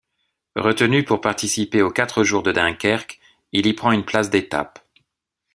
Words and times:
Retenu 0.55 1.03
pour 1.05 1.21
participer 1.21 1.83
aux 1.83 1.91
Quatre 1.91 2.23
Jours 2.23 2.41
de 2.41 2.51
Dunkerque, 2.51 3.19
il 3.51 3.67
y 3.67 3.73
prend 3.73 3.91
une 3.91 4.03
place 4.03 4.31
d'étape. 4.31 4.79